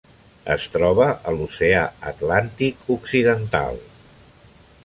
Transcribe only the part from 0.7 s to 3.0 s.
troba a l'Oceà Atlàntic